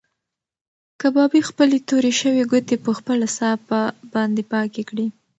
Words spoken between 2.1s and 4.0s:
شوې ګوتې په خپله صافه